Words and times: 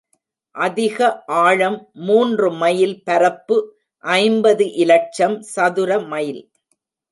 அதிக 0.55 0.99
ஆழம் 1.41 1.77
மூன்று 2.07 2.47
மைல் 2.51 3.03
பரப்பு 3.03 3.57
ஐம்பது 4.03 4.67
இலட்சம் 4.73 5.37
சதுர 5.53 5.99
மைல். 6.11 6.41